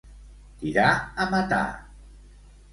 [0.61, 0.87] Tirar
[1.27, 1.63] a matar.